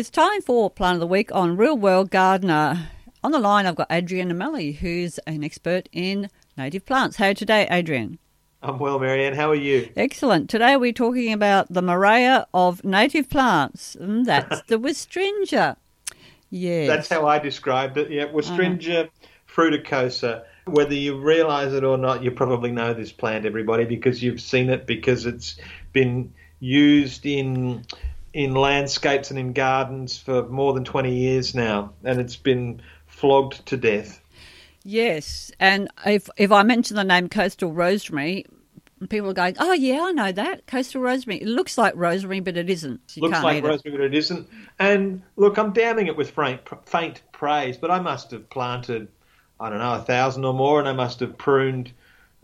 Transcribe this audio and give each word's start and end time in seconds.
It's 0.00 0.08
time 0.08 0.40
for 0.40 0.70
Plant 0.70 0.94
of 0.94 1.00
the 1.00 1.06
Week 1.06 1.30
on 1.34 1.58
Real 1.58 1.76
World 1.76 2.10
Gardener. 2.10 2.88
On 3.22 3.32
the 3.32 3.38
line, 3.38 3.66
I've 3.66 3.76
got 3.76 3.88
Adrian 3.90 4.32
Amelli, 4.32 4.76
who's 4.76 5.18
an 5.26 5.44
expert 5.44 5.90
in 5.92 6.30
native 6.56 6.86
plants. 6.86 7.18
How 7.18 7.34
today, 7.34 7.68
Adrian? 7.70 8.18
I'm 8.62 8.78
well, 8.78 8.98
Marianne. 8.98 9.34
How 9.34 9.50
are 9.50 9.54
you? 9.54 9.90
Excellent. 9.96 10.48
Today 10.48 10.78
we're 10.78 10.94
talking 10.94 11.34
about 11.34 11.70
the 11.70 11.82
Murraya 11.82 12.46
of 12.54 12.82
native 12.82 13.28
plants, 13.28 13.94
and 13.94 14.24
that's 14.24 14.62
the 14.68 14.78
Westringia. 14.78 15.76
Yes. 16.48 16.88
That's 16.88 17.10
how 17.10 17.26
I 17.26 17.38
described 17.38 17.98
it. 17.98 18.10
Yeah, 18.10 18.24
Westringia 18.24 19.04
uh-huh. 19.04 19.54
fruticosa. 19.54 20.44
Whether 20.64 20.94
you 20.94 21.20
realise 21.20 21.74
it 21.74 21.84
or 21.84 21.98
not, 21.98 22.24
you 22.24 22.30
probably 22.30 22.72
know 22.72 22.94
this 22.94 23.12
plant, 23.12 23.44
everybody, 23.44 23.84
because 23.84 24.22
you've 24.22 24.40
seen 24.40 24.70
it, 24.70 24.86
because 24.86 25.26
it's 25.26 25.56
been 25.92 26.32
used 26.58 27.26
in 27.26 27.84
in 28.32 28.54
landscapes 28.54 29.30
and 29.30 29.38
in 29.38 29.52
gardens 29.52 30.18
for 30.18 30.46
more 30.48 30.72
than 30.72 30.84
20 30.84 31.14
years 31.14 31.54
now, 31.54 31.92
and 32.04 32.20
it's 32.20 32.36
been 32.36 32.80
flogged 33.06 33.64
to 33.66 33.76
death. 33.76 34.20
Yes, 34.82 35.50
and 35.60 35.88
if 36.06 36.30
if 36.38 36.50
I 36.50 36.62
mention 36.62 36.96
the 36.96 37.04
name 37.04 37.28
coastal 37.28 37.72
rosemary, 37.72 38.46
people 39.10 39.30
are 39.30 39.34
going, 39.34 39.56
"Oh 39.58 39.72
yeah, 39.72 40.04
I 40.04 40.12
know 40.12 40.32
that 40.32 40.66
coastal 40.66 41.02
rosemary. 41.02 41.42
It 41.42 41.48
looks 41.48 41.76
like 41.76 41.94
rosemary, 41.96 42.40
but 42.40 42.56
it 42.56 42.70
isn't. 42.70 43.00
You 43.14 43.22
looks 43.22 43.42
like 43.42 43.62
rosemary, 43.62 43.98
but 43.98 44.06
it 44.06 44.14
isn't." 44.14 44.48
And 44.78 45.22
look, 45.36 45.58
I'm 45.58 45.72
damning 45.72 46.06
it 46.06 46.16
with 46.16 46.30
faint, 46.30 46.60
faint 46.86 47.20
praise, 47.32 47.76
but 47.76 47.90
I 47.90 48.00
must 48.00 48.30
have 48.30 48.48
planted, 48.48 49.08
I 49.58 49.68
don't 49.68 49.80
know, 49.80 49.94
a 49.94 50.00
thousand 50.00 50.46
or 50.46 50.54
more, 50.54 50.78
and 50.78 50.88
I 50.88 50.94
must 50.94 51.20
have 51.20 51.36
pruned 51.36 51.92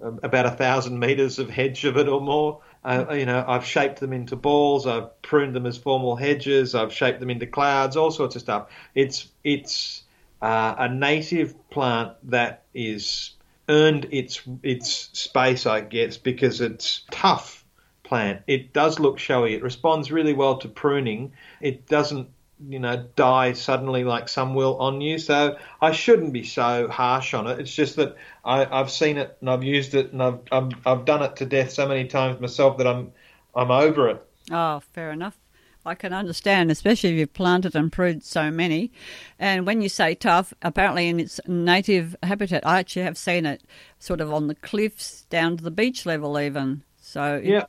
um, 0.02 0.20
about 0.22 0.46
a 0.46 0.50
thousand 0.50 0.98
meters 0.98 1.38
of 1.38 1.50
hedge 1.50 1.84
of 1.84 1.96
it 1.96 2.08
or 2.08 2.20
more. 2.20 2.60
Uh, 2.84 3.06
you 3.14 3.26
know, 3.26 3.44
I've 3.46 3.64
shaped 3.64 4.00
them 4.00 4.12
into 4.12 4.36
balls. 4.36 4.86
I've 4.86 5.20
pruned 5.22 5.54
them 5.54 5.66
as 5.66 5.76
formal 5.76 6.16
hedges. 6.16 6.74
I've 6.74 6.92
shaped 6.92 7.20
them 7.20 7.30
into 7.30 7.46
clouds. 7.46 7.96
All 7.96 8.10
sorts 8.10 8.36
of 8.36 8.42
stuff. 8.42 8.68
It's 8.94 9.28
it's 9.42 10.02
uh, 10.40 10.74
a 10.78 10.88
native 10.88 11.70
plant 11.70 12.12
that 12.30 12.64
is 12.74 13.32
earned 13.68 14.06
its 14.10 14.42
its 14.62 15.10
space, 15.12 15.66
I 15.66 15.80
guess, 15.80 16.16
because 16.16 16.60
it's 16.60 17.02
tough 17.10 17.64
plant. 18.04 18.42
It 18.46 18.72
does 18.72 19.00
look 19.00 19.18
showy. 19.18 19.54
It 19.54 19.62
responds 19.62 20.12
really 20.12 20.32
well 20.32 20.58
to 20.58 20.68
pruning. 20.68 21.32
It 21.60 21.86
doesn't 21.86 22.28
you 22.64 22.78
know, 22.78 23.06
die 23.16 23.52
suddenly 23.52 24.04
like 24.04 24.28
some 24.28 24.54
will 24.54 24.76
on 24.78 25.00
you. 25.00 25.18
So 25.18 25.58
I 25.80 25.92
shouldn't 25.92 26.32
be 26.32 26.44
so 26.44 26.88
harsh 26.88 27.34
on 27.34 27.46
it. 27.46 27.60
It's 27.60 27.74
just 27.74 27.96
that 27.96 28.16
I, 28.44 28.64
have 28.64 28.90
seen 28.90 29.18
it 29.18 29.36
and 29.40 29.50
I've 29.50 29.64
used 29.64 29.94
it 29.94 30.12
and 30.12 30.22
I've, 30.22 30.40
I've, 30.50 30.70
I've 30.86 31.04
done 31.04 31.22
it 31.22 31.36
to 31.36 31.46
death 31.46 31.72
so 31.72 31.86
many 31.86 32.06
times 32.06 32.40
myself 32.40 32.78
that 32.78 32.86
I'm 32.86 33.12
I'm 33.56 33.70
over 33.70 34.08
it. 34.10 34.22
Oh, 34.50 34.80
fair 34.92 35.10
enough. 35.10 35.38
I 35.86 35.94
can 35.94 36.12
understand, 36.12 36.70
especially 36.70 37.10
if 37.10 37.16
you've 37.16 37.32
planted 37.32 37.74
and 37.74 37.92
pruned 37.92 38.24
so 38.24 38.50
many. 38.50 38.90
And 39.38 39.66
when 39.66 39.80
you 39.80 39.88
say 39.88 40.14
tough, 40.14 40.52
apparently 40.60 41.08
in 41.08 41.20
its 41.20 41.40
native 41.46 42.16
habitat, 42.22 42.66
I 42.66 42.80
actually 42.80 43.02
have 43.02 43.16
seen 43.16 43.46
it 43.46 43.62
sort 43.98 44.20
of 44.20 44.32
on 44.32 44.48
the 44.48 44.56
cliffs 44.56 45.22
down 45.30 45.56
to 45.56 45.64
the 45.64 45.70
beach 45.70 46.04
level, 46.04 46.38
even. 46.38 46.82
So 47.00 47.40
yeah, 47.42 47.66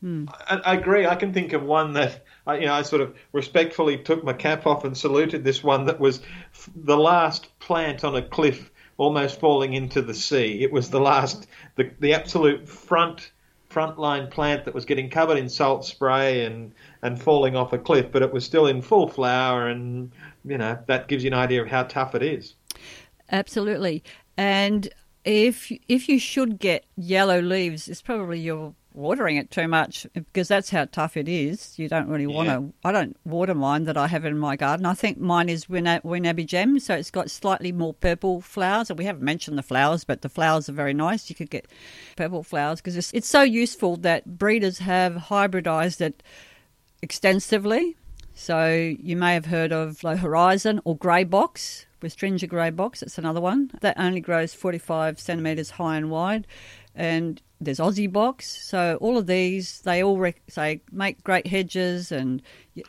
hmm. 0.00 0.26
I, 0.48 0.56
I 0.56 0.74
agree. 0.74 1.06
I 1.06 1.14
can 1.14 1.32
think 1.32 1.52
of 1.52 1.62
one 1.62 1.92
that 1.94 2.24
I, 2.46 2.58
you 2.58 2.66
know, 2.66 2.74
I 2.74 2.82
sort 2.82 3.02
of 3.02 3.16
respectfully 3.32 3.98
took 3.98 4.24
my 4.24 4.32
cap 4.32 4.66
off 4.66 4.84
and 4.84 4.96
saluted 4.96 5.44
this 5.44 5.62
one 5.62 5.86
that 5.86 6.00
was 6.00 6.20
the 6.74 6.96
last 6.96 7.58
plant 7.58 8.04
on 8.04 8.16
a 8.16 8.22
cliff 8.22 8.70
almost 8.96 9.40
falling 9.40 9.74
into 9.74 10.02
the 10.02 10.14
sea. 10.14 10.62
It 10.62 10.72
was 10.72 10.90
the 10.90 11.00
last, 11.00 11.46
the, 11.76 11.90
the 12.00 12.14
absolute 12.14 12.68
front 12.68 13.32
frontline 13.70 14.28
plant 14.30 14.64
that 14.64 14.74
was 14.74 14.84
getting 14.84 15.08
covered 15.08 15.38
in 15.38 15.48
salt 15.48 15.84
spray 15.84 16.44
and, 16.44 16.74
and 17.02 17.20
falling 17.20 17.56
off 17.56 17.72
a 17.72 17.78
cliff, 17.78 18.10
but 18.12 18.20
it 18.20 18.32
was 18.32 18.44
still 18.44 18.66
in 18.66 18.82
full 18.82 19.08
flower, 19.08 19.68
and 19.68 20.10
you 20.44 20.58
know 20.58 20.78
that 20.86 21.08
gives 21.08 21.24
you 21.24 21.30
an 21.30 21.34
idea 21.34 21.62
of 21.62 21.68
how 21.68 21.84
tough 21.84 22.14
it 22.14 22.22
is. 22.22 22.54
Absolutely, 23.30 24.02
and 24.36 24.88
if 25.24 25.72
if 25.88 26.08
you 26.08 26.18
should 26.18 26.58
get 26.58 26.84
yellow 26.96 27.40
leaves, 27.40 27.88
it's 27.88 28.02
probably 28.02 28.40
your 28.40 28.74
watering 28.92 29.36
it 29.36 29.50
too 29.50 29.68
much 29.68 30.06
because 30.14 30.48
that's 30.48 30.70
how 30.70 30.84
tough 30.86 31.16
it 31.16 31.28
is. 31.28 31.78
You 31.78 31.88
don't 31.88 32.08
really 32.08 32.26
want 32.26 32.48
to. 32.48 32.72
I 32.84 32.92
don't 32.92 33.16
water 33.24 33.54
mine 33.54 33.84
that 33.84 33.96
I 33.96 34.06
have 34.08 34.24
in 34.24 34.38
my 34.38 34.56
garden. 34.56 34.86
I 34.86 34.94
think 34.94 35.18
mine 35.18 35.48
is 35.48 35.66
Wynyabbie 35.66 36.46
Gem, 36.46 36.78
so 36.80 36.94
it's 36.94 37.10
got 37.10 37.30
slightly 37.30 37.72
more 37.72 37.94
purple 37.94 38.40
flowers. 38.40 38.90
And 38.90 38.98
we 38.98 39.04
haven't 39.04 39.22
mentioned 39.22 39.56
the 39.58 39.62
flowers, 39.62 40.04
but 40.04 40.22
the 40.22 40.28
flowers 40.28 40.68
are 40.68 40.72
very 40.72 40.94
nice. 40.94 41.30
You 41.30 41.36
could 41.36 41.50
get 41.50 41.66
purple 42.16 42.42
flowers 42.42 42.80
because 42.80 42.96
it's, 42.96 43.12
it's 43.12 43.28
so 43.28 43.42
useful 43.42 43.96
that 43.98 44.38
breeders 44.38 44.78
have 44.78 45.14
hybridized 45.14 46.00
it 46.00 46.22
extensively. 47.02 47.96
So 48.34 48.94
you 49.00 49.16
may 49.16 49.34
have 49.34 49.46
heard 49.46 49.72
of 49.72 50.02
Low 50.02 50.16
Horizon 50.16 50.80
or 50.84 50.96
Grey 50.96 51.24
Box. 51.24 51.86
Westringia 52.00 52.48
Grey 52.48 52.70
Box, 52.70 53.02
it's 53.02 53.18
another 53.18 53.42
one. 53.42 53.70
That 53.82 53.98
only 53.98 54.20
grows 54.20 54.54
45 54.54 55.20
centimetres 55.20 55.72
high 55.72 55.98
and 55.98 56.10
wide. 56.10 56.46
And 56.94 57.40
there's 57.60 57.78
Aussie 57.78 58.10
box. 58.10 58.46
So 58.46 58.98
all 59.00 59.18
of 59.18 59.26
these, 59.26 59.80
they 59.82 60.02
all 60.02 60.18
rec- 60.18 60.42
say 60.48 60.80
make 60.90 61.22
great 61.22 61.46
hedges 61.46 62.10
and 62.10 62.42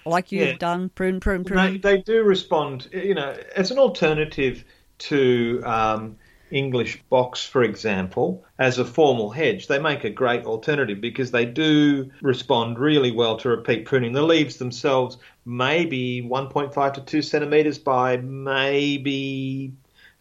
like 0.05 0.31
you've 0.31 0.47
yeah. 0.47 0.57
done, 0.57 0.89
prune, 0.89 1.19
prune, 1.19 1.43
prune. 1.43 1.73
They, 1.73 1.77
they, 1.77 2.01
do 2.01 2.23
respond, 2.23 2.89
you 2.91 3.15
know, 3.15 3.35
as 3.55 3.71
an 3.71 3.77
alternative 3.77 4.63
to 4.99 5.61
um, 5.65 6.17
English 6.51 7.01
box, 7.09 7.45
for 7.45 7.63
example, 7.63 8.45
as 8.59 8.77
a 8.77 8.85
formal 8.85 9.29
hedge. 9.29 9.67
They 9.67 9.79
make 9.79 10.03
a 10.03 10.09
great 10.09 10.45
alternative 10.45 11.01
because 11.01 11.31
they 11.31 11.45
do 11.45 12.11
respond 12.21 12.79
really 12.79 13.11
well 13.11 13.37
to 13.37 13.49
repeat 13.49 13.85
pruning. 13.85 14.13
The 14.13 14.21
leaves 14.21 14.57
themselves 14.57 15.17
maybe 15.45 16.21
1.5 16.21 16.93
to 16.93 17.01
2 17.01 17.21
centimetres 17.21 17.79
by 17.79 18.17
maybe 18.17 19.73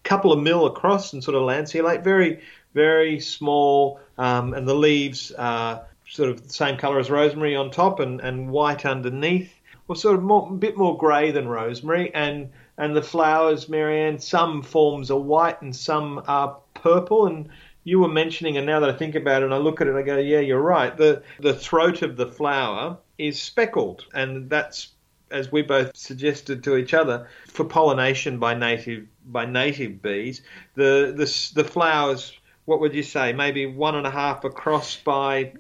a 0.05 0.09
couple 0.09 0.33
of 0.33 0.41
mil 0.41 0.67
across 0.67 1.13
and 1.13 1.23
sort 1.23 1.37
of 1.37 1.43
lanceolate. 1.43 2.03
Very, 2.03 2.41
very 2.75 3.21
small, 3.21 4.01
um, 4.19 4.55
and 4.55 4.67
the 4.67 4.75
leaves 4.75 5.33
are 5.33 5.87
sort 6.09 6.29
of 6.29 6.43
the 6.43 6.53
same 6.53 6.77
colour 6.77 6.99
as 6.99 7.11
rosemary 7.11 7.55
on 7.55 7.71
top 7.71 8.01
and, 8.01 8.21
and 8.21 8.51
white 8.51 8.85
underneath, 8.85 9.53
or 9.89 9.97
sort 9.97 10.17
of 10.17 10.23
more, 10.23 10.49
a 10.51 10.55
bit 10.55 10.77
more 10.77 10.97
grey 10.97 11.31
than 11.31 11.49
rosemary. 11.49 12.13
And 12.15 12.51
and 12.77 12.97
the 12.97 13.03
flowers, 13.03 13.69
Marianne, 13.69 14.19
some 14.19 14.63
forms 14.63 15.11
are 15.11 15.19
white 15.19 15.61
and 15.61 15.77
some 15.77 16.23
are 16.27 16.57
purple. 16.73 17.27
And 17.27 17.51
you 17.85 17.99
were 17.99 18.09
mentioning, 18.09 18.57
and 18.57 18.67
now 18.67 18.81
that 18.81 18.89
I 18.89 18.95
think 18.97 19.15
about 19.15 19.43
it 19.43 19.47
and 19.47 19.55
I 19.55 19.59
look 19.59 19.81
at 19.81 19.87
it, 19.87 19.95
I 19.95 20.03
go, 20.03 20.19
yeah, 20.19 20.41
you're 20.41 20.61
right. 20.61 20.97
The 20.97 21.23
the 21.39 21.55
throat 21.55 22.03
of 22.03 22.17
the 22.17 22.27
flower 22.27 22.99
is 23.19 23.41
speckled, 23.41 24.07
and 24.15 24.49
that's 24.49 24.89
as 25.31 25.53
we 25.53 25.63
both 25.63 25.97
suggested 25.97 26.65
to 26.65 26.77
each 26.77 26.93
other, 26.93 27.29
for 27.47 27.65
pollination 27.65 28.39
by 28.39 28.55
native 28.55 29.07
by 29.27 29.47
native 29.47 30.03
bees. 30.03 30.43
The 30.75 31.13
the 31.17 31.63
the 31.63 31.69
flowers 31.69 32.33
what 32.71 32.81
would 32.81 32.95
you 32.95 33.03
say? 33.03 33.33
Maybe 33.33 33.67
one 33.67 33.97
and 33.97 34.07
a 34.07 34.11
half 34.13 34.45
across 34.45 34.95
by 34.97 35.55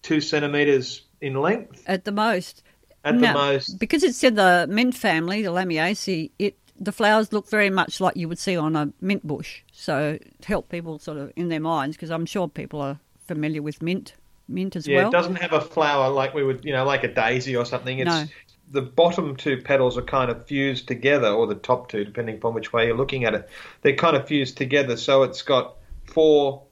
two 0.00 0.22
centimetres 0.22 1.02
in 1.20 1.34
length? 1.34 1.84
At 1.86 2.04
the 2.06 2.10
most. 2.10 2.62
At 3.04 3.20
the 3.20 3.34
most. 3.34 3.78
Because 3.78 4.02
it's 4.02 4.24
in 4.24 4.34
the 4.34 4.66
mint 4.68 4.96
family, 4.96 5.42
the 5.42 5.50
Lamiaceae, 5.50 6.30
it 6.38 6.56
the 6.80 6.90
flowers 6.90 7.32
look 7.32 7.48
very 7.48 7.70
much 7.70 8.00
like 8.00 8.16
you 8.16 8.28
would 8.28 8.38
see 8.38 8.56
on 8.56 8.74
a 8.76 8.90
mint 9.02 9.24
bush. 9.24 9.60
So 9.72 10.18
help 10.44 10.70
people 10.70 10.98
sort 10.98 11.18
of 11.18 11.32
in 11.36 11.50
their 11.50 11.60
minds, 11.60 11.96
because 11.96 12.10
I'm 12.10 12.24
sure 12.24 12.48
people 12.48 12.80
are 12.80 12.98
familiar 13.26 13.60
with 13.60 13.82
mint 13.82 14.14
mint 14.48 14.74
as 14.74 14.88
yeah, 14.88 14.96
well. 14.96 15.04
Yeah, 15.04 15.08
it 15.08 15.12
doesn't 15.12 15.36
have 15.36 15.52
a 15.52 15.60
flower 15.60 16.10
like 16.10 16.32
we 16.32 16.44
would, 16.44 16.64
you 16.64 16.72
know, 16.72 16.84
like 16.84 17.04
a 17.04 17.12
daisy 17.12 17.54
or 17.56 17.66
something. 17.66 17.98
It's 17.98 18.08
no. 18.08 18.24
the 18.70 18.82
bottom 18.82 19.36
two 19.36 19.60
petals 19.60 19.98
are 19.98 20.02
kind 20.02 20.30
of 20.30 20.46
fused 20.46 20.88
together, 20.88 21.28
or 21.28 21.46
the 21.46 21.54
top 21.54 21.90
two, 21.90 22.04
depending 22.06 22.36
upon 22.36 22.54
which 22.54 22.72
way 22.72 22.86
you're 22.86 22.96
looking 22.96 23.24
at 23.24 23.34
it. 23.34 23.50
They're 23.82 23.96
kind 23.96 24.16
of 24.16 24.26
fused 24.26 24.56
together, 24.56 24.96
so 24.96 25.24
it's 25.24 25.42
got 25.42 25.76
four 26.06 26.64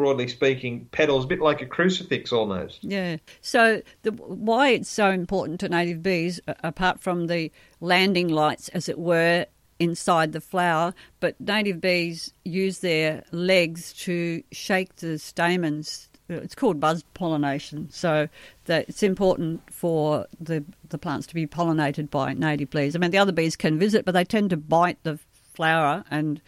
broadly 0.00 0.28
speaking, 0.28 0.86
petals, 0.92 1.24
a 1.24 1.28
bit 1.28 1.40
like 1.40 1.60
a 1.60 1.66
crucifix 1.66 2.32
almost. 2.32 2.82
Yeah. 2.82 3.18
So, 3.42 3.82
the, 4.02 4.12
why 4.12 4.70
it's 4.70 4.88
so 4.88 5.10
important 5.10 5.60
to 5.60 5.68
native 5.68 6.02
bees, 6.02 6.40
apart 6.46 7.00
from 7.00 7.26
the 7.26 7.52
landing 7.80 8.28
lights, 8.28 8.70
as 8.70 8.88
it 8.88 8.98
were, 8.98 9.44
inside 9.78 10.32
the 10.32 10.40
flower, 10.40 10.94
but 11.20 11.38
native 11.38 11.82
bees 11.82 12.32
use 12.46 12.78
their 12.78 13.24
legs 13.30 13.92
to 13.92 14.42
shake 14.52 14.96
the 14.96 15.18
stamens. 15.18 16.08
It's 16.30 16.54
called 16.54 16.80
buzz 16.80 17.04
pollination. 17.12 17.90
So, 17.90 18.28
that 18.64 18.88
it's 18.88 19.02
important 19.02 19.60
for 19.70 20.26
the 20.40 20.64
the 20.88 20.96
plants 20.96 21.26
to 21.26 21.34
be 21.34 21.46
pollinated 21.46 22.08
by 22.08 22.32
native 22.32 22.70
bees. 22.70 22.96
I 22.96 22.98
mean, 23.00 23.10
the 23.10 23.18
other 23.18 23.32
bees 23.32 23.54
can 23.54 23.78
visit, 23.78 24.06
but 24.06 24.12
they 24.12 24.24
tend 24.24 24.48
to 24.48 24.56
bite 24.56 25.02
the 25.02 25.18
flower 25.52 26.04
and 26.10 26.40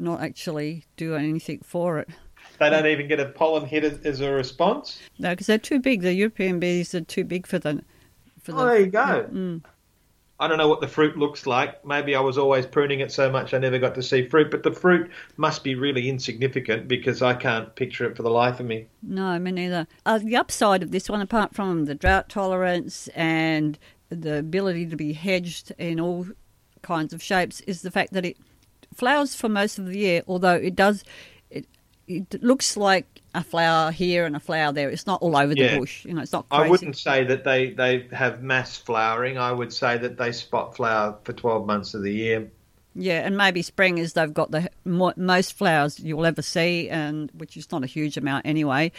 not 0.00 0.22
actually 0.22 0.84
do 0.96 1.14
anything 1.14 1.60
for 1.64 1.98
it. 1.98 2.08
They 2.58 2.70
don't 2.70 2.86
even 2.86 3.08
get 3.08 3.20
a 3.20 3.26
pollen 3.26 3.66
hit 3.66 3.84
as, 3.84 3.98
as 4.00 4.20
a 4.20 4.30
response. 4.30 4.98
No, 5.18 5.30
because 5.30 5.46
they're 5.46 5.58
too 5.58 5.80
big. 5.80 6.02
The 6.02 6.12
European 6.12 6.60
bees 6.60 6.94
are 6.94 7.00
too 7.00 7.24
big 7.24 7.46
for 7.46 7.58
the. 7.58 7.82
For 8.42 8.52
the 8.52 8.58
oh, 8.58 8.66
there 8.66 8.80
you 8.80 8.86
go. 8.86 9.28
Mm. 9.32 9.62
I 10.40 10.48
don't 10.48 10.56
know 10.56 10.68
what 10.68 10.80
the 10.80 10.88
fruit 10.88 11.18
looks 11.18 11.46
like. 11.46 11.84
Maybe 11.84 12.14
I 12.14 12.20
was 12.20 12.38
always 12.38 12.64
pruning 12.64 13.00
it 13.00 13.12
so 13.12 13.30
much 13.30 13.52
I 13.52 13.58
never 13.58 13.78
got 13.78 13.94
to 13.96 14.02
see 14.02 14.26
fruit, 14.26 14.50
but 14.50 14.62
the 14.62 14.72
fruit 14.72 15.10
must 15.36 15.62
be 15.62 15.74
really 15.74 16.08
insignificant 16.08 16.88
because 16.88 17.20
I 17.20 17.34
can't 17.34 17.74
picture 17.74 18.06
it 18.08 18.16
for 18.16 18.22
the 18.22 18.30
life 18.30 18.58
of 18.58 18.64
me. 18.64 18.86
No, 19.02 19.38
me 19.38 19.52
neither. 19.52 19.86
Uh, 20.06 20.18
the 20.18 20.36
upside 20.36 20.82
of 20.82 20.92
this 20.92 21.10
one, 21.10 21.20
apart 21.20 21.54
from 21.54 21.84
the 21.84 21.94
drought 21.94 22.30
tolerance 22.30 23.08
and 23.08 23.78
the 24.08 24.38
ability 24.38 24.86
to 24.86 24.96
be 24.96 25.12
hedged 25.12 25.72
in 25.76 26.00
all 26.00 26.26
kinds 26.80 27.12
of 27.12 27.22
shapes 27.22 27.60
is 27.62 27.82
the 27.82 27.90
fact 27.90 28.14
that 28.14 28.24
it 28.24 28.38
flowers 28.94 29.34
for 29.34 29.48
most 29.48 29.78
of 29.78 29.86
the 29.86 29.98
year. 29.98 30.22
Although 30.26 30.54
it 30.54 30.74
does, 30.76 31.04
it 31.50 31.66
it 32.06 32.42
looks 32.42 32.76
like 32.76 33.06
a 33.34 33.44
flower 33.44 33.92
here 33.92 34.24
and 34.26 34.34
a 34.34 34.40
flower 34.40 34.72
there. 34.72 34.90
It's 34.90 35.06
not 35.06 35.22
all 35.22 35.36
over 35.36 35.52
Yeah. 35.52 35.74
the 35.74 35.78
bush. 35.80 36.04
You 36.04 36.14
know, 36.14 36.22
it's 36.22 36.32
not. 36.32 36.48
Crazy. 36.48 36.64
I 36.64 36.68
wouldn't 36.68 36.96
say 36.96 37.24
that 37.24 37.44
they, 37.44 37.70
they 37.70 38.08
have 38.12 38.42
mass 38.42 38.76
flowering. 38.76 39.38
I 39.38 39.52
would 39.52 39.72
say 39.72 39.96
that 39.98 40.18
they 40.18 40.32
spot 40.32 40.74
flower 40.76 41.16
for 41.22 41.32
12 41.32 41.66
months 41.66 41.94
of 41.94 42.02
the 42.02 42.12
year. 42.12 42.50
Yeah, 42.96 43.24
and 43.24 43.36
maybe 43.36 43.62
spring 43.62 43.98
is 43.98 44.14
they've 44.14 44.34
got 44.34 44.50
the 44.50 44.68
most 44.84 45.52
flowers 45.52 46.00
you'll 46.00 46.26
ever 46.26 46.42
see, 46.42 46.88
and 46.88 47.30
which 47.34 47.56
is 47.56 47.70
not 47.70 47.84
a 47.84 47.86
huge 47.86 48.16
amount 48.16 48.46
anyway. 48.46 48.90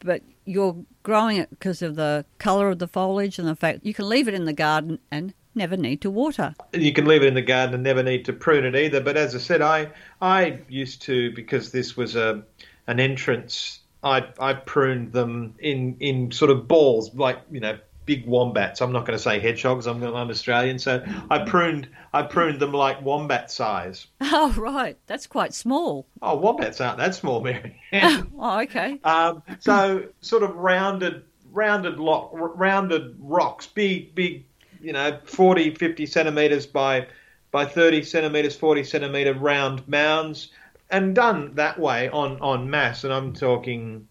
But 0.00 0.22
you're 0.44 0.76
growing 1.02 1.38
it 1.38 1.48
because 1.48 1.80
of 1.80 1.96
the 1.96 2.26
colour 2.36 2.68
of 2.68 2.78
the 2.78 2.86
foliage 2.86 3.38
and 3.38 3.48
the 3.48 3.56
fact 3.56 3.86
you 3.86 3.94
can 3.94 4.06
leave 4.06 4.28
it 4.28 4.34
in 4.34 4.44
the 4.44 4.52
garden 4.52 4.98
and 5.10 5.32
never 5.58 5.76
need 5.76 6.00
to 6.02 6.10
water. 6.10 6.54
You 6.72 6.92
can 6.92 7.04
leave 7.04 7.22
it 7.22 7.26
in 7.26 7.34
the 7.34 7.42
garden 7.42 7.74
and 7.74 7.82
never 7.84 8.02
need 8.02 8.24
to 8.26 8.32
prune 8.32 8.64
it 8.64 8.74
either. 8.74 9.00
But 9.00 9.16
as 9.16 9.34
I 9.34 9.38
said, 9.38 9.60
I 9.60 9.90
I 10.22 10.60
used 10.68 11.02
to 11.02 11.32
because 11.32 11.72
this 11.72 11.96
was 11.96 12.16
a 12.16 12.42
an 12.86 13.00
entrance. 13.00 13.80
I 14.02 14.28
I 14.38 14.54
pruned 14.54 15.12
them 15.12 15.54
in 15.58 15.96
in 16.00 16.30
sort 16.30 16.50
of 16.50 16.66
balls, 16.66 17.14
like 17.14 17.40
you 17.50 17.60
know 17.60 17.78
big 18.08 18.26
wombats. 18.26 18.80
I'm 18.80 18.90
not 18.90 19.04
going 19.04 19.18
to 19.18 19.22
say 19.22 19.38
hedgehogs. 19.38 19.86
I'm 19.86 20.02
I'm 20.02 20.30
Australian, 20.30 20.78
so 20.78 21.04
I 21.30 21.40
pruned 21.44 21.88
I 22.14 22.22
pruned 22.22 22.58
them 22.58 22.72
like 22.72 23.02
wombat 23.02 23.50
size. 23.50 24.06
Oh, 24.30 24.52
right, 24.56 24.96
that's 25.06 25.26
quite 25.26 25.52
small. 25.52 26.06
Oh, 26.22 26.36
wombats 26.36 26.80
aren't 26.80 26.98
that 26.98 27.14
small, 27.14 27.40
Mary. 27.40 27.80
oh, 27.92 28.60
okay. 28.62 29.00
Um, 29.02 29.42
so 29.58 30.04
sort 30.20 30.42
of 30.42 30.54
rounded, 30.54 31.24
rounded, 31.50 31.98
lock, 31.98 32.30
rounded 32.32 33.16
rocks, 33.18 33.66
big, 33.66 34.14
big, 34.14 34.44
you 34.80 34.92
know, 34.92 35.18
40, 35.24 35.74
50 35.74 36.06
centimeters 36.06 36.66
by 36.66 37.06
by 37.50 37.64
30 37.64 38.02
centimeters, 38.02 38.54
40 38.56 38.84
centimeter 38.84 39.32
round 39.34 39.86
mounds, 39.88 40.48
and 40.90 41.14
done 41.14 41.54
that 41.54 41.78
way 41.78 42.08
on 42.08 42.38
on 42.40 42.68
mass. 42.68 43.04
And 43.04 43.12
I'm 43.12 43.32
talking 43.32 44.06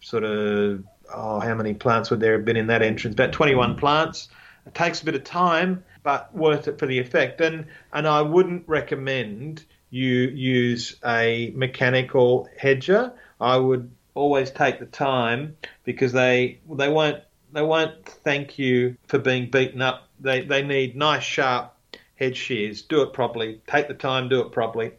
sort 0.00 0.24
of 0.24 0.84
oh, 1.12 1.40
how 1.40 1.54
many 1.54 1.74
plants 1.74 2.10
would 2.10 2.20
there 2.20 2.32
have 2.32 2.44
been 2.44 2.56
in 2.56 2.66
that 2.68 2.82
entrance? 2.82 3.14
About 3.14 3.32
21 3.32 3.76
plants. 3.76 4.28
It 4.66 4.74
takes 4.74 5.02
a 5.02 5.04
bit 5.04 5.14
of 5.14 5.24
time, 5.24 5.84
but 6.02 6.34
worth 6.34 6.68
it 6.68 6.78
for 6.78 6.86
the 6.86 6.98
effect. 6.98 7.40
And 7.40 7.66
and 7.92 8.06
I 8.06 8.22
wouldn't 8.22 8.64
recommend 8.66 9.64
you 9.90 10.28
use 10.28 10.96
a 11.04 11.52
mechanical 11.54 12.48
hedger. 12.56 13.12
I 13.40 13.56
would 13.56 13.90
always 14.14 14.50
take 14.50 14.78
the 14.80 14.86
time 14.86 15.56
because 15.84 16.12
they 16.12 16.58
they 16.70 16.88
won't 16.88 17.22
they 17.52 17.62
won't 17.62 18.06
thank 18.06 18.58
you 18.58 18.96
for 19.08 19.18
being 19.18 19.50
beaten 19.50 19.82
up. 19.82 20.08
They 20.20 20.42
they 20.42 20.62
need 20.62 20.96
nice 20.96 21.22
sharp 21.22 21.74
hedge 22.16 22.36
shears. 22.36 22.82
Do 22.82 23.02
it 23.02 23.12
properly. 23.12 23.60
Take 23.66 23.88
the 23.88 23.94
time. 23.94 24.28
Do 24.28 24.40
it 24.40 24.52
properly. 24.52 24.92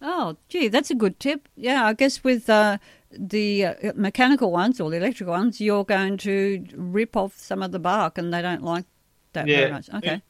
Oh, 0.00 0.36
gee, 0.48 0.68
that's 0.68 0.90
a 0.90 0.94
good 0.94 1.18
tip. 1.18 1.48
Yeah, 1.56 1.84
I 1.84 1.92
guess 1.92 2.22
with 2.22 2.48
uh, 2.48 2.78
the 3.10 3.64
uh, 3.64 3.92
mechanical 3.96 4.52
ones 4.52 4.80
or 4.80 4.90
the 4.90 4.96
electrical 4.96 5.32
ones, 5.32 5.60
you're 5.60 5.84
going 5.84 6.18
to 6.18 6.64
rip 6.74 7.16
off 7.16 7.36
some 7.36 7.62
of 7.62 7.72
the 7.72 7.78
bark, 7.78 8.18
and 8.18 8.32
they 8.32 8.42
don't 8.42 8.62
like 8.62 8.84
that 9.32 9.46
very 9.46 9.70
much. 9.70 9.90
Okay. 9.92 10.22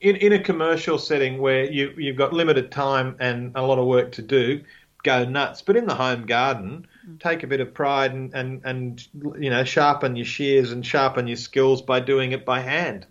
In 0.00 0.16
in 0.16 0.32
a 0.32 0.42
commercial 0.42 0.98
setting 0.98 1.38
where 1.38 1.70
you 1.70 1.92
you've 1.96 2.16
got 2.16 2.32
limited 2.32 2.72
time 2.72 3.16
and 3.20 3.52
a 3.54 3.62
lot 3.62 3.78
of 3.78 3.86
work 3.86 4.10
to 4.12 4.22
do, 4.22 4.60
go 5.04 5.24
nuts. 5.24 5.62
But 5.62 5.76
in 5.76 5.86
the 5.86 5.94
home 5.94 6.26
garden, 6.26 6.88
take 7.20 7.42
a 7.42 7.46
bit 7.46 7.60
of 7.60 7.74
pride 7.74 8.12
and 8.12 8.32
and 8.34 8.60
and 8.64 9.08
you 9.38 9.50
know 9.50 9.64
sharpen 9.64 10.16
your 10.16 10.24
shears 10.24 10.72
and 10.72 10.84
sharpen 10.84 11.26
your 11.26 11.36
skills 11.36 11.82
by 11.82 12.00
doing 12.00 12.32
it 12.32 12.44
by 12.44 12.60
hand. 12.60 13.06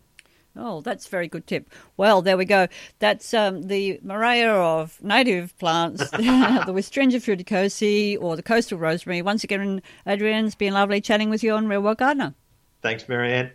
Oh, 0.56 0.82
that's 0.82 1.08
a 1.08 1.10
very 1.10 1.30
good 1.30 1.48
tip. 1.48 1.70
Well, 1.96 2.22
there 2.22 2.36
we 2.36 2.44
go. 2.44 2.68
That's 3.00 3.34
um, 3.34 3.64
the 3.64 4.00
Murraya 4.06 4.50
of 4.50 5.02
native 5.02 5.58
plants, 5.58 6.10
the 6.12 6.74
Westringia 6.74 7.22
fruticosa 7.22 8.22
or 8.22 8.36
the 8.36 8.44
coastal 8.44 8.78
rosemary. 8.78 9.22
Once 9.22 9.46
again, 9.46 9.82
Adrian, 10.06 10.46
it's 10.46 10.56
been 10.56 10.74
lovely 10.74 11.00
chatting 11.00 11.30
with 11.30 11.42
you 11.42 11.54
on 11.54 11.70
Real 11.70 11.82
World 11.82 12.00
Gardener. 12.00 12.34
Thanks, 12.82 13.08
Marianne. 13.08 13.52